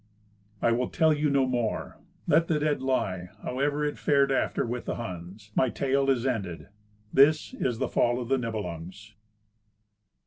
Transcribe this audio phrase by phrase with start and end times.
[0.63, 1.99] I WILL TELL YOU NO MORE.
[2.25, 3.29] LET THE DEAD LIE.
[3.43, 6.69] HOWEVER IT FARED AFTER WITH THE HUNS, MY TALE IS ENDED.
[7.13, 9.13] THIS IS THE FALL OF THE NIBELUNGS.